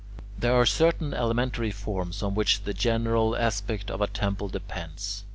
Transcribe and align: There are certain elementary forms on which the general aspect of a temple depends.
There 0.35 0.55
are 0.55 0.65
certain 0.65 1.13
elementary 1.13 1.69
forms 1.69 2.23
on 2.23 2.33
which 2.33 2.63
the 2.63 2.73
general 2.73 3.35
aspect 3.37 3.91
of 3.91 4.01
a 4.01 4.07
temple 4.07 4.47
depends. 4.47 5.25